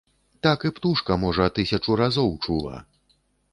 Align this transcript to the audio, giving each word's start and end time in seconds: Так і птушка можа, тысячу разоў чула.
Так 0.45 0.63
і 0.69 0.71
птушка 0.77 1.17
можа, 1.25 1.45
тысячу 1.59 2.01
разоў 2.03 2.35
чула. 2.49 2.83